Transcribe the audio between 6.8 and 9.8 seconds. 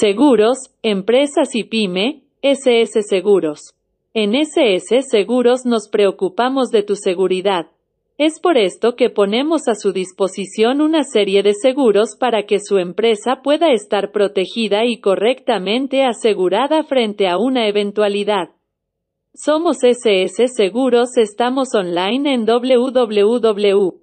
tu seguridad. Es por esto que ponemos a